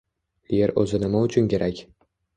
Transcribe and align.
Yer 0.59 0.73
o‘zi 0.85 1.01
nima 1.05 1.21
uchun 1.29 1.51
kerak? 1.53 1.83